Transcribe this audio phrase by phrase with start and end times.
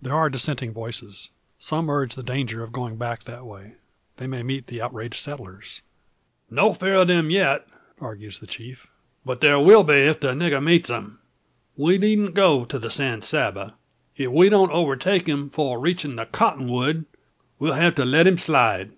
[0.00, 1.30] There are dissenting voices.
[1.58, 3.72] Some urge the danger of going back that way.
[4.16, 5.82] They may meet the outraged settlers.
[6.50, 7.66] "No fear of them yet,"
[8.00, 8.86] argues the chief,
[9.24, 11.18] "but there will be if the nigger meets them.
[11.76, 13.74] We needn't go on to the San Saba.
[14.16, 17.06] If we don't overtake him 'fore reachin' the cottonwood,
[17.58, 18.92] we'll hev' to let him slide.